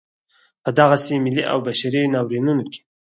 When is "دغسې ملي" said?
0.79-1.43